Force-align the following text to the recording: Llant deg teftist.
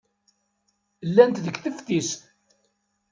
Llant 1.07 1.37
deg 1.45 1.55
teftist. 1.63 2.19